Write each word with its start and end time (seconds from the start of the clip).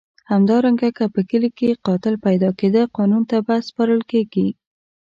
همدارنګه 0.31 0.89
که 0.97 1.05
په 1.13 1.21
کلي 1.29 1.49
کې 1.57 1.69
قاتل 1.87 2.15
پیدا 2.25 2.49
کېده 2.59 2.81
قانون 2.97 3.23
ته 3.29 3.37
به 3.45 3.55
سپارل 3.67 4.01
کېد. 4.09 4.29